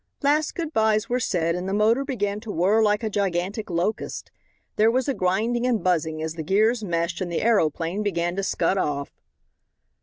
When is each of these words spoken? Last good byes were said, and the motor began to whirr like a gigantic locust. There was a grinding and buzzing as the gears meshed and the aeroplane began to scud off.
Last 0.23 0.55
good 0.55 0.73
byes 0.73 1.09
were 1.09 1.19
said, 1.19 1.53
and 1.53 1.69
the 1.69 1.75
motor 1.75 2.03
began 2.03 2.39
to 2.39 2.51
whirr 2.51 2.81
like 2.81 3.03
a 3.03 3.09
gigantic 3.11 3.69
locust. 3.69 4.31
There 4.75 4.89
was 4.89 5.07
a 5.07 5.13
grinding 5.13 5.67
and 5.67 5.83
buzzing 5.83 6.23
as 6.23 6.33
the 6.33 6.41
gears 6.43 6.83
meshed 6.83 7.21
and 7.21 7.31
the 7.31 7.43
aeroplane 7.43 8.01
began 8.01 8.35
to 8.37 8.41
scud 8.41 8.79
off. 8.79 9.11